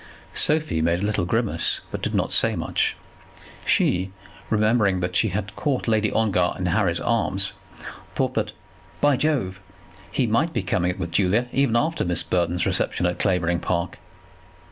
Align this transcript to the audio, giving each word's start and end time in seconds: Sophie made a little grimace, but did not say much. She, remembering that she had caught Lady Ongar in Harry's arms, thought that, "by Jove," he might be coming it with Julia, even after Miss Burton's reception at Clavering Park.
Sophie 0.33 0.81
made 0.81 1.03
a 1.03 1.05
little 1.05 1.25
grimace, 1.25 1.81
but 1.91 2.01
did 2.01 2.15
not 2.15 2.31
say 2.31 2.55
much. 2.55 2.97
She, 3.67 4.09
remembering 4.49 4.99
that 5.01 5.15
she 5.15 5.27
had 5.27 5.55
caught 5.55 5.87
Lady 5.87 6.11
Ongar 6.11 6.55
in 6.57 6.65
Harry's 6.65 6.99
arms, 6.99 7.53
thought 8.15 8.33
that, 8.33 8.51
"by 8.99 9.15
Jove," 9.15 9.61
he 10.11 10.25
might 10.25 10.53
be 10.53 10.63
coming 10.63 10.89
it 10.89 10.97
with 10.97 11.11
Julia, 11.11 11.47
even 11.51 11.75
after 11.75 12.03
Miss 12.03 12.23
Burton's 12.23 12.65
reception 12.65 13.05
at 13.05 13.19
Clavering 13.19 13.59
Park. 13.59 13.99